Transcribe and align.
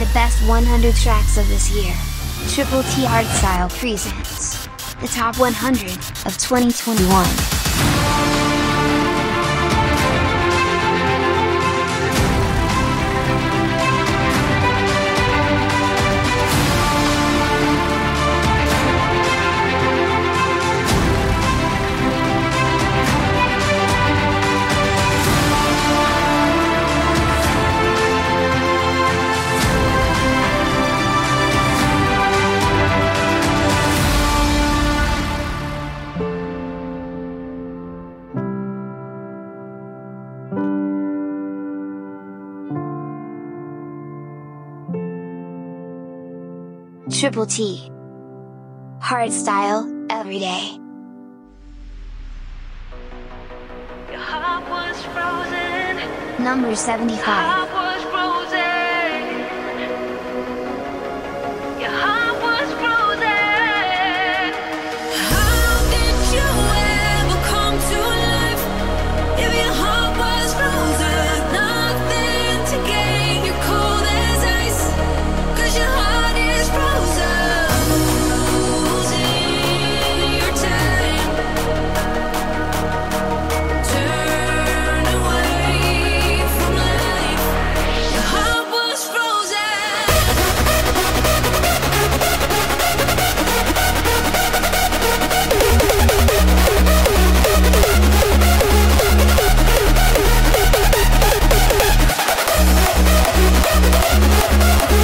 the 0.00 0.06
best 0.14 0.40
100 0.48 0.94
tracks 0.94 1.36
of 1.36 1.46
this 1.48 1.70
year. 1.70 1.94
Triple 2.48 2.82
T 2.84 3.04
Hardstyle 3.04 3.68
presents 3.78 4.66
the 4.96 5.08
top 5.08 5.38
100 5.38 5.90
of 6.24 6.38
2021. 6.38 7.59
Triple 47.20 47.44
T. 47.44 47.92
Hardstyle, 48.98 50.06
every 50.08 50.38
day. 50.38 50.78
Number 56.38 56.74
75. 56.74 58.09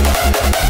Thank 0.04 0.60
you. 0.60 0.65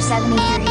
73 0.00 0.69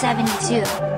Seventy-two. 0.00 0.89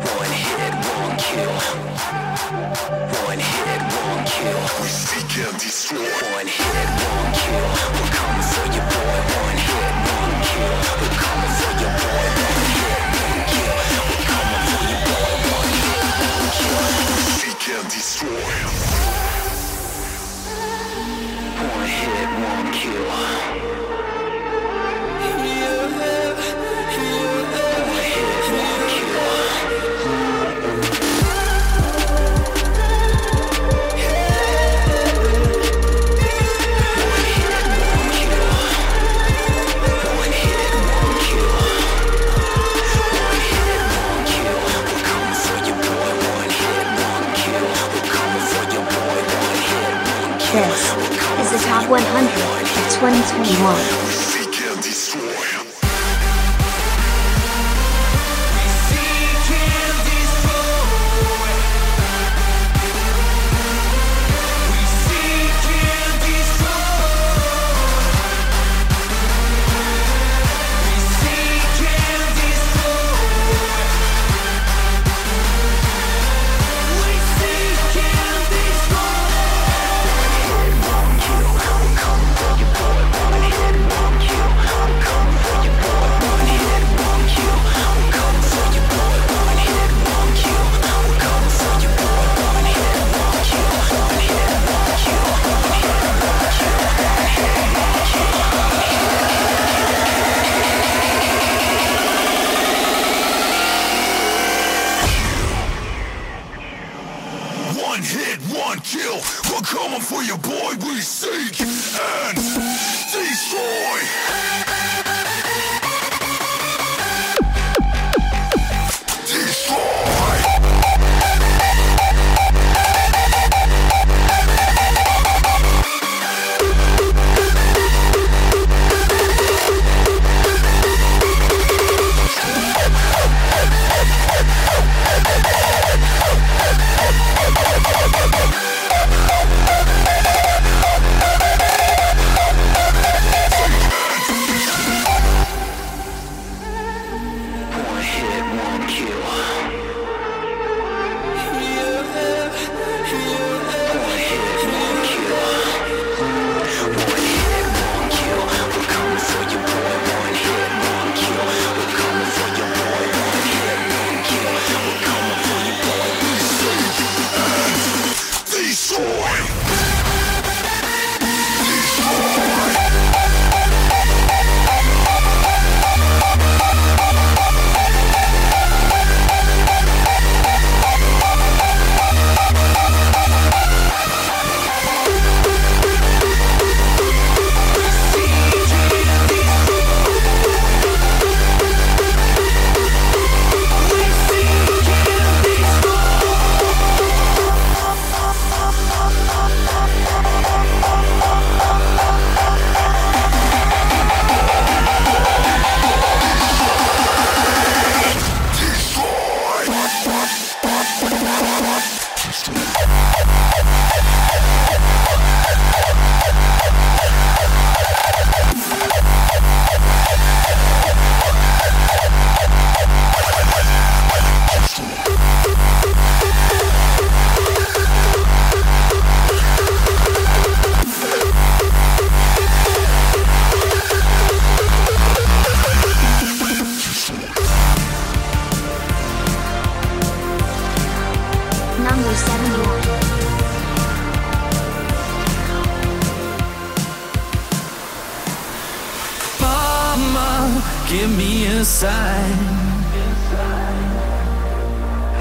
give 250.93 251.17
me 251.17 251.47
a 251.47 251.65
sign. 251.65 252.39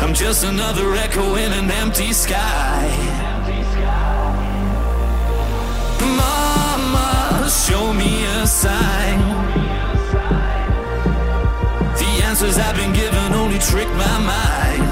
I'm 0.01 0.13
just 0.13 0.43
another 0.43 0.93
echo 0.95 1.35
in 1.35 1.51
an 1.53 1.71
empty 1.71 2.11
sky. 2.11 2.83
Mama, 6.19 7.49
show 7.49 7.93
me 7.93 8.25
a 8.25 8.45
sign. 8.45 9.19
The 11.99 12.11
answers 12.27 12.57
I've 12.57 12.75
been 12.75 12.93
given 12.93 13.31
only 13.33 13.59
trick 13.59 13.87
my 13.87 14.17
mind. 14.33 14.90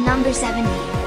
Number 0.00 0.32
70. 0.32 0.99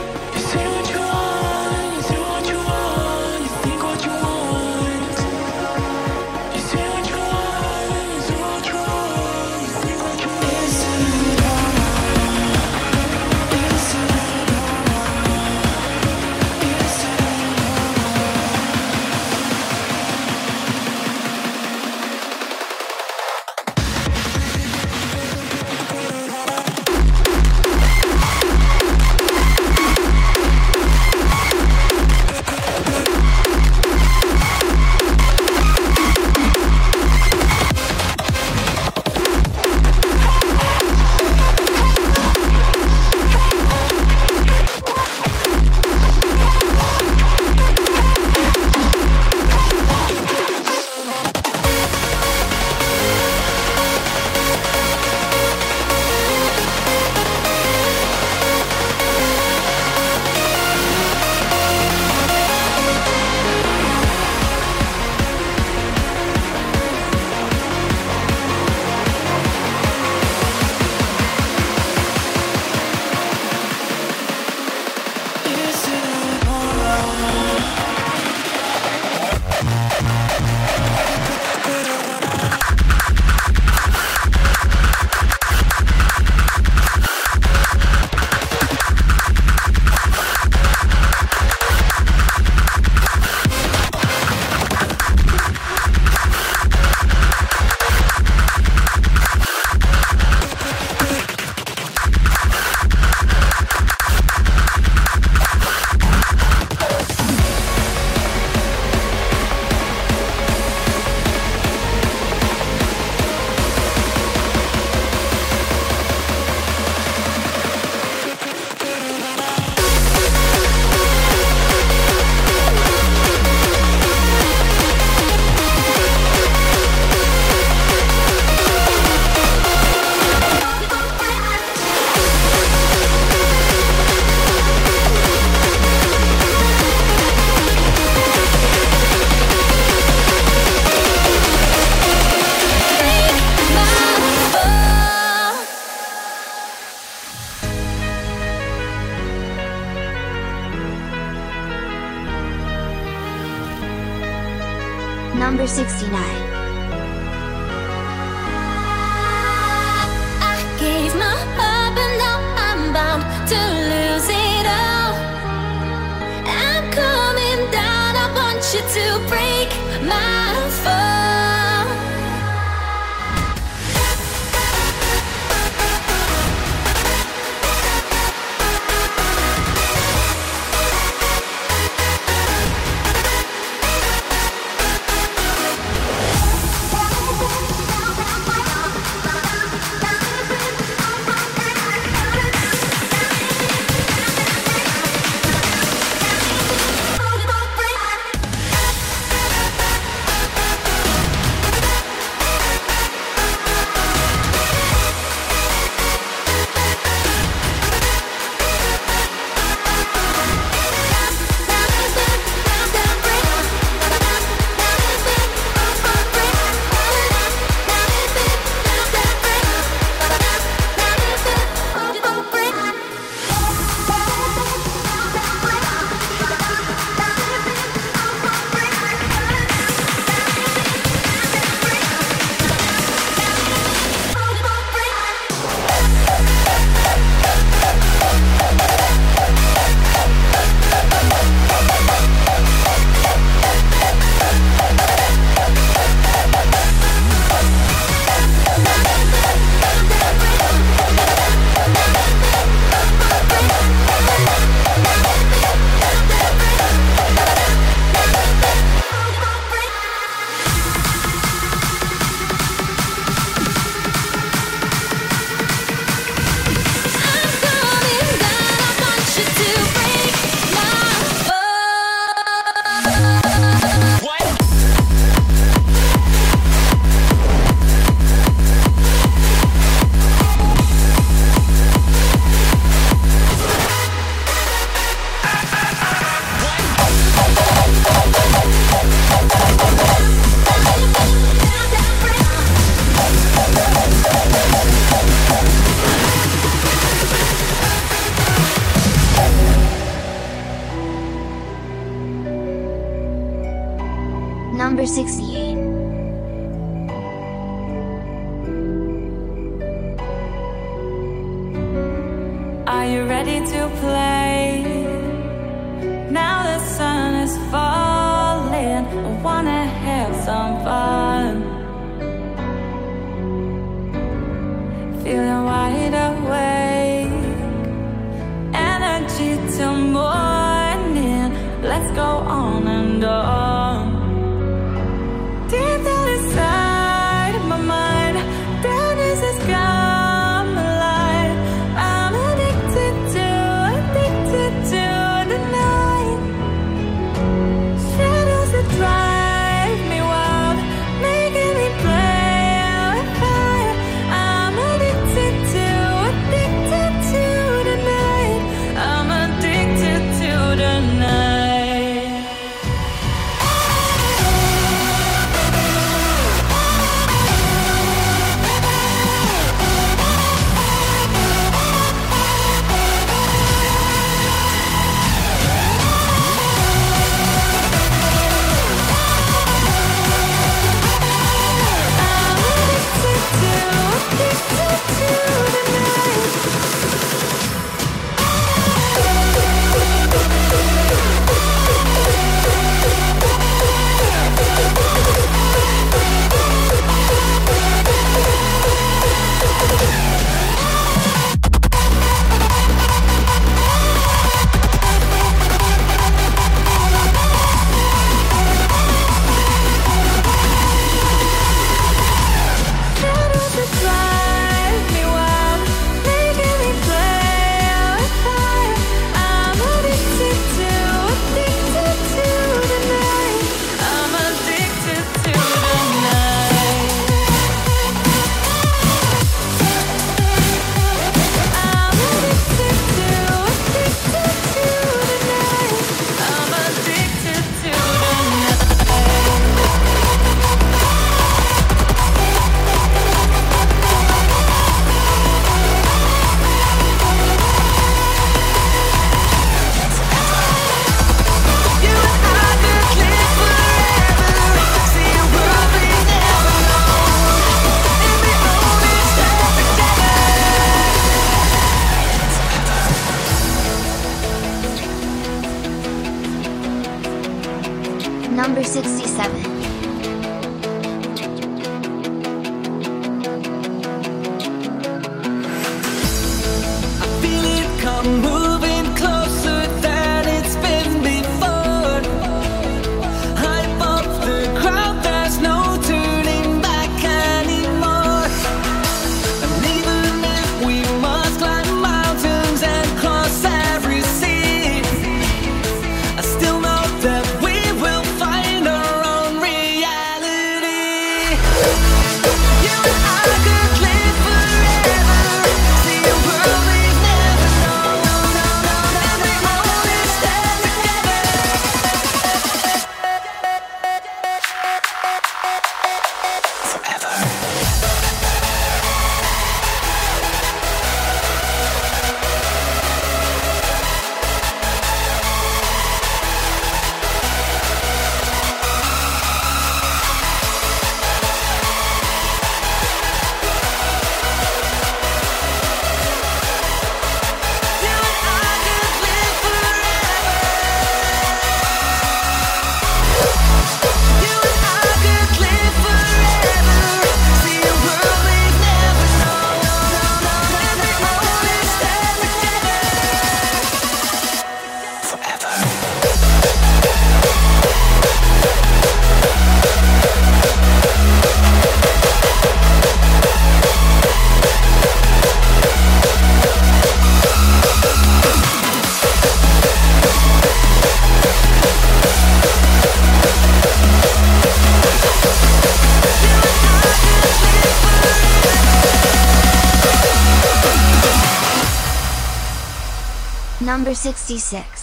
Number 584.14 584.22
66. 584.22 585.03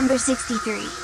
Number 0.00 0.16
63. 0.16 0.99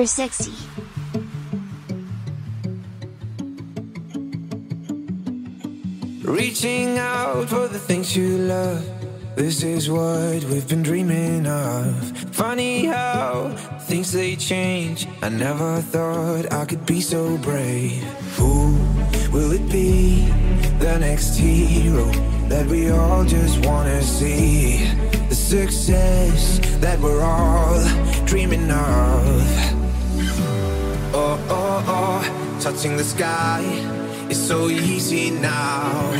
Number 0.00 0.08
60. 0.08 0.52
Reaching 6.24 6.96
out 6.96 7.50
for 7.50 7.68
the 7.68 7.78
things 7.78 8.16
you 8.16 8.38
love. 8.38 8.82
This 9.36 9.62
is 9.62 9.90
what 9.90 10.42
we've 10.44 10.66
been 10.66 10.82
dreaming 10.82 11.46
of. 11.46 12.16
Funny 12.32 12.86
how 12.86 13.54
things 13.80 14.10
they 14.12 14.36
change. 14.36 15.06
I 15.20 15.28
never 15.28 15.82
thought 15.82 16.50
I 16.50 16.64
could 16.64 16.86
be 16.86 17.02
so 17.02 17.36
brave. 17.36 18.02
Who 18.38 18.78
will 19.30 19.52
it 19.52 19.70
be? 19.70 20.30
The 20.78 20.96
next 20.98 21.36
hero 21.36 22.06
that 22.48 22.66
we 22.68 22.88
all 22.88 23.24
just 23.24 23.66
wanna 23.66 24.00
see. 24.00 24.78
The 25.28 25.34
success 25.34 26.58
that 26.80 26.98
we're 27.00 27.22
all 27.22 27.84
dreaming 28.24 28.70
of. 28.70 29.79
Touching 32.60 32.98
the 32.98 33.04
sky 33.04 33.62
is 34.28 34.36
so 34.36 34.68
easy 34.68 35.30
now. 35.30 36.10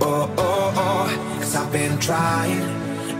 Oh, 0.00 0.32
oh, 0.38 0.72
oh, 0.76 1.38
cause 1.40 1.56
I've 1.56 1.72
been 1.72 1.98
trying, 1.98 2.62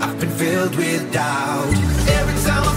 I've 0.01 0.18
been 0.20 0.31
filled 0.31 0.76
with 0.76 1.12
doubt. 1.12 1.66
Every 2.09 2.41
time 2.45 2.70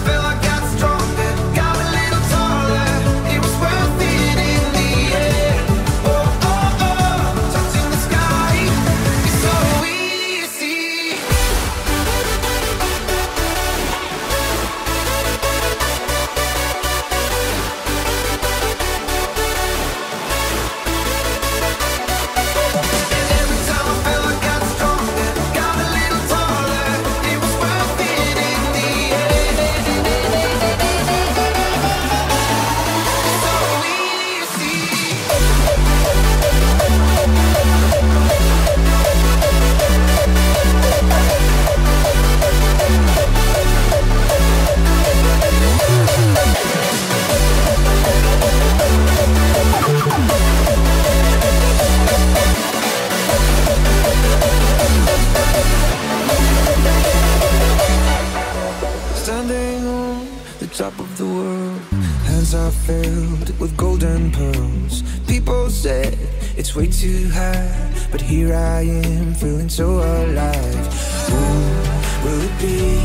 golden 64.03 64.31
pearls. 64.31 65.01
People 65.27 65.69
say 65.69 66.17
it's 66.57 66.75
way 66.75 66.87
too 66.87 67.29
high, 67.29 67.71
but 68.11 68.19
here 68.19 68.53
I 68.53 68.81
am 68.81 69.33
feeling 69.33 69.69
so 69.69 69.87
alive. 69.87 70.87
Who 71.29 71.43
will 72.23 72.41
it 72.41 72.55
be? 72.59 72.99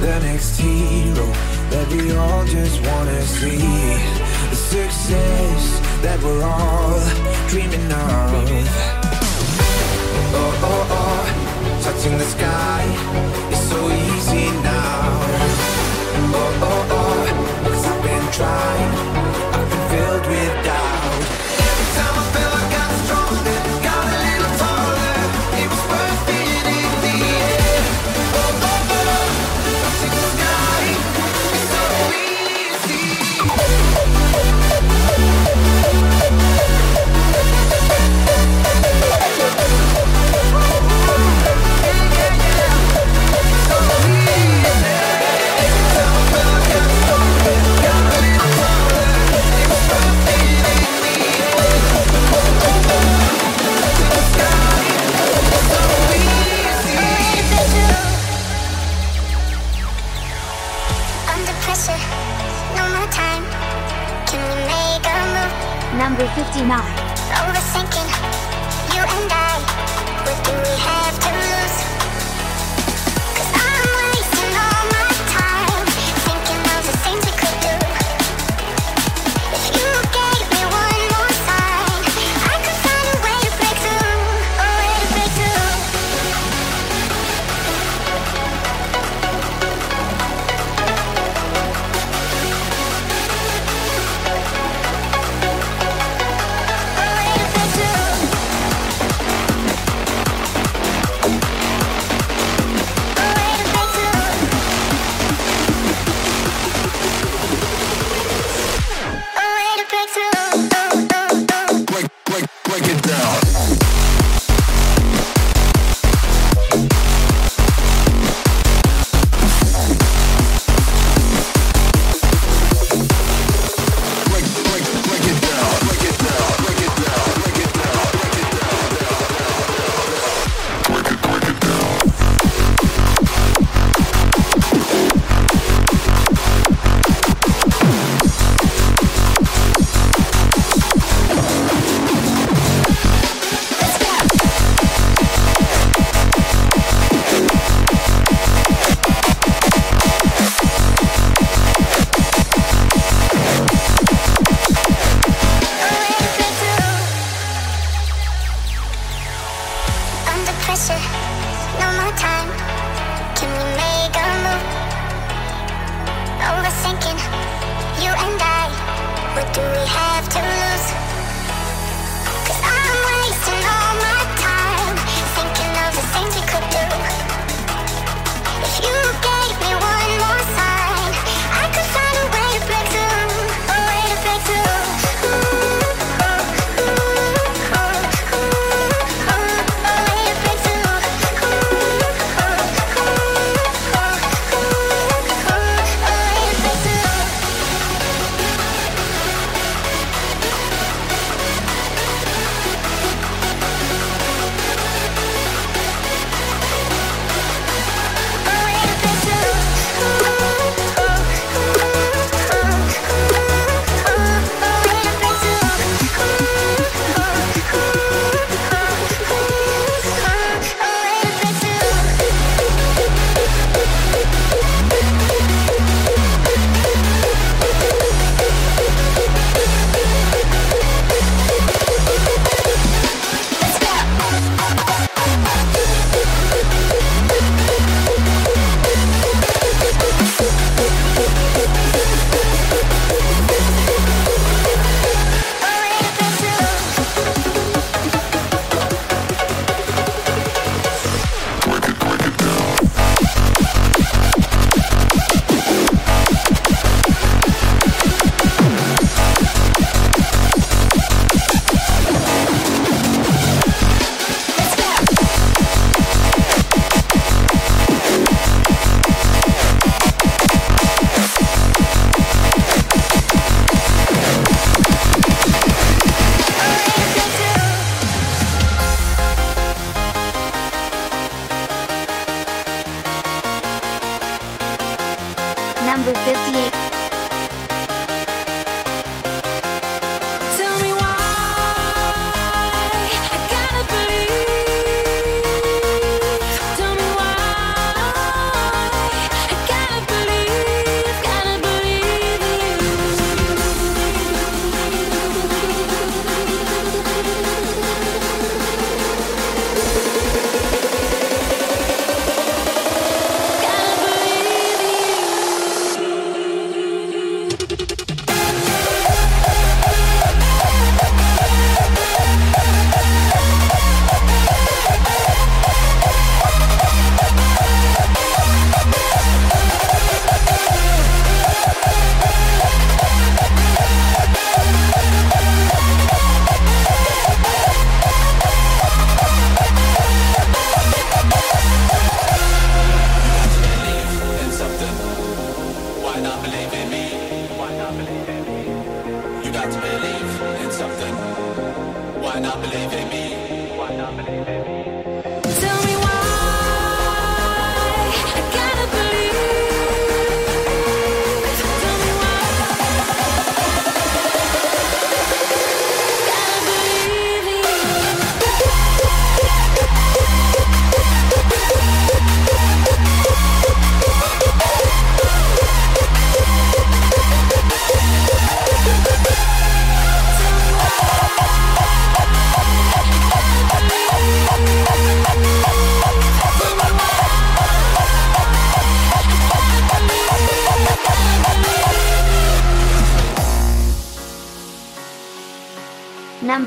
The 0.00 0.18
next 0.26 0.58
hero 0.58 1.26
that 1.70 1.86
we 1.92 2.16
all 2.16 2.44
just 2.46 2.82
wanna 2.86 3.22
see. 3.22 3.58
The 4.50 4.56
success 4.56 5.80
that 6.02 6.20
we're 6.22 6.42
all 6.42 6.98
dreaming 7.48 7.92
of. 7.92 8.34
Oh, 10.36 10.66
oh, 10.70 10.96
oh, 10.98 11.80
touching 11.84 12.18
the 12.18 12.24
sky 12.36 12.82
is 13.52 13.60
so 13.70 13.78
easy 13.88 14.50
now. 14.62 15.14
Oh, 16.36 16.66
oh, 16.70 16.96
oh, 16.98 17.16
cause 17.64 17.86
I've 17.86 18.02
been 18.02 18.26
trying, 18.32 19.23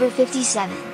Number 0.07 0.25
57. 0.25 0.86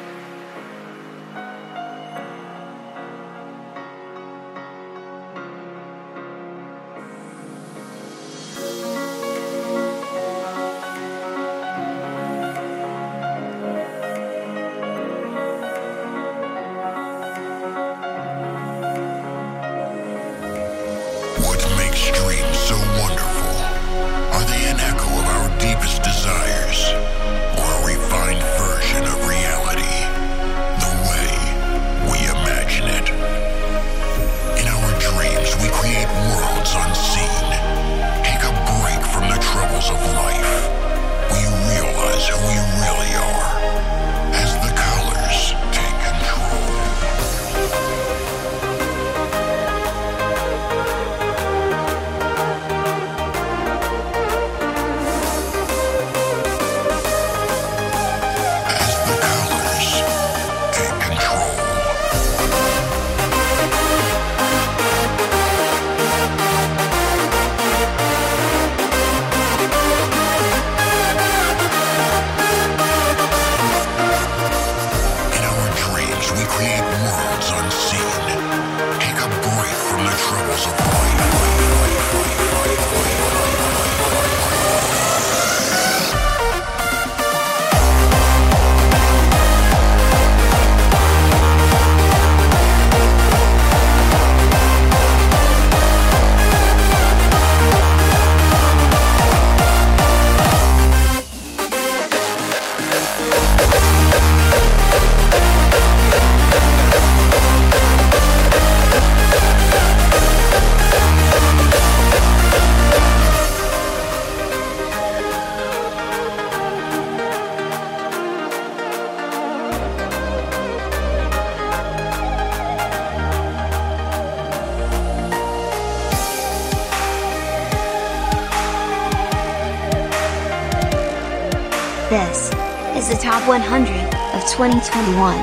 2021. 134.93 135.42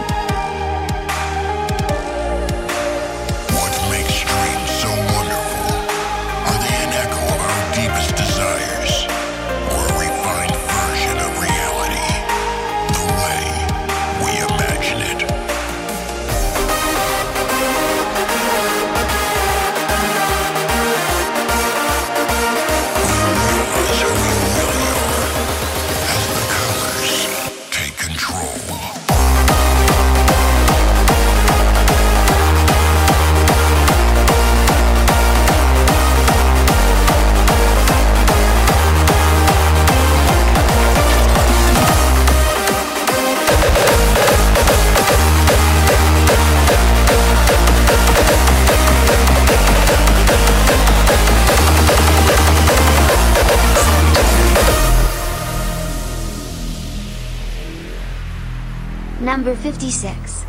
number 59.50 59.62
56. 59.62 60.44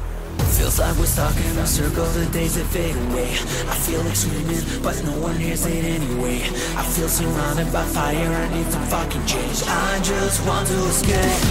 Feels 0.58 0.80
like 0.80 0.96
we're 0.98 1.06
stuck 1.06 1.36
in 1.36 1.58
a 1.58 1.66
circle, 1.66 2.06
the 2.14 2.26
days 2.28 2.54
that 2.56 2.66
fade 2.66 2.96
away. 2.96 3.32
I 3.66 3.76
feel 3.82 4.04
like 4.04 4.16
screaming, 4.16 4.62
but 4.84 5.04
no 5.04 5.14
one 5.20 5.36
hears 5.38 5.66
it 5.66 5.84
anyway. 5.84 6.42
I 6.78 6.84
feel 6.84 7.10
surrounded 7.10 7.72
by 7.74 7.84
fire, 7.86 8.30
I 8.30 8.48
need 8.54 8.72
some 8.72 8.86
fucking 8.86 9.26
change. 9.26 9.64
I 9.66 10.00
just 10.04 10.46
want 10.46 10.68
to 10.68 10.78
escape. 10.86 11.42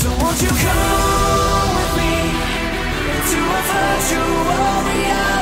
So 0.00 0.08
won't 0.18 0.42
you 0.42 0.48
come 0.48 1.68
with 1.78 1.92
me 2.02 2.14
into 3.14 3.38
a 3.38 3.62
virtual 3.70 4.82
reality? 4.90 5.41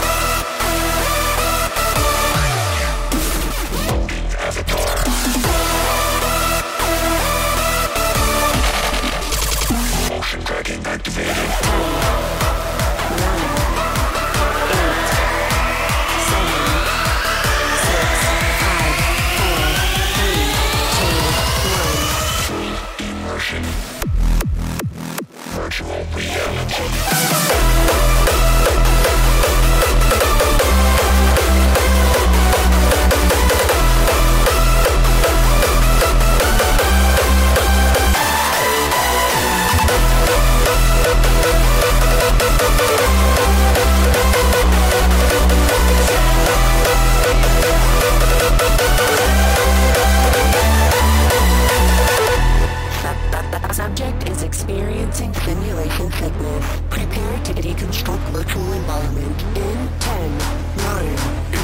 Prepare 56.09 57.43
to 57.43 57.53
deconstruct 57.53 58.17
virtual 58.31 58.73
environment 58.73 59.41
in 59.55 59.89
10, 59.99 60.37
9, 60.77 61.53
8, 61.53 61.60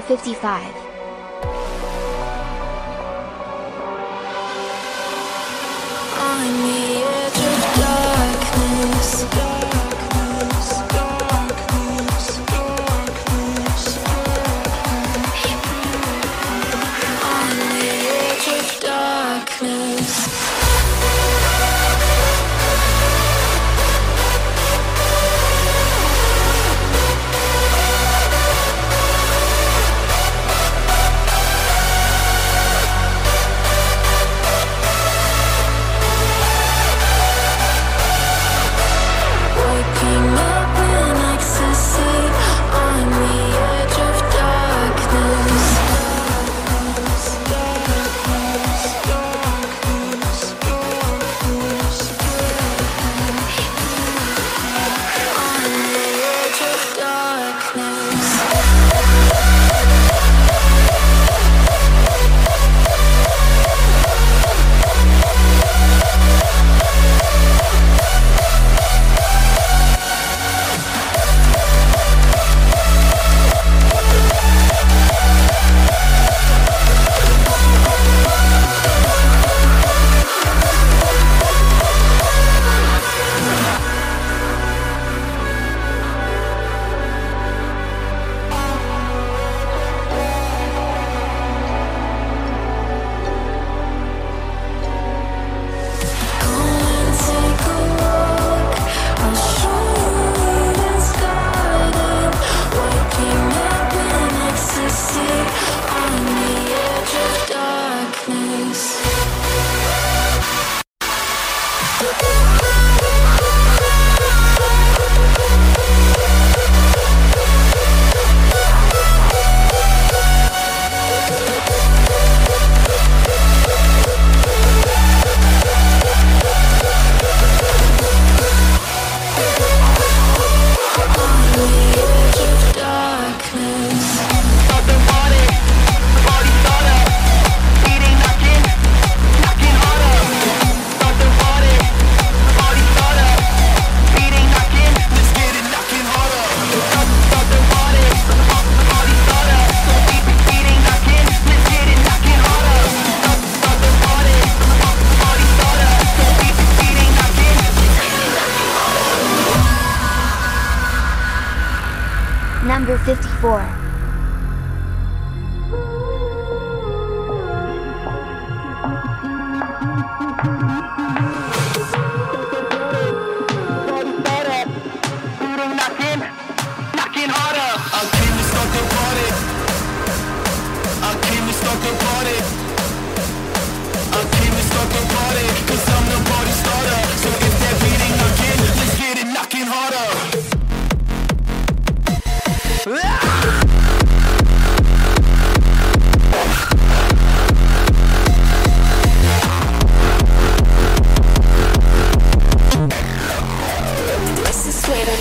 55. 0.00 0.95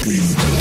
Please. 0.05 0.54